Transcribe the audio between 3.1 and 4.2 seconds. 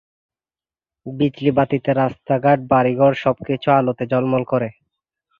সবকিছু আলোতে